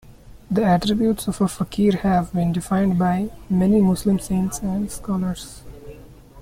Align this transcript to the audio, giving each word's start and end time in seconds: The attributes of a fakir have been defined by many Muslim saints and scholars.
The 0.49 0.63
attributes 0.65 1.27
of 1.27 1.41
a 1.41 1.47
fakir 1.47 1.97
have 1.97 2.33
been 2.33 2.51
defined 2.53 2.97
by 2.97 3.29
many 3.51 3.79
Muslim 3.81 4.17
saints 4.17 4.57
and 4.57 4.91
scholars. 4.91 5.61